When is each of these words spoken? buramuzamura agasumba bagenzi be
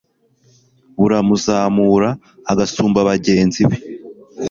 buramuzamura 0.99 2.09
agasumba 2.51 2.99
bagenzi 3.09 3.61
be 3.69 3.77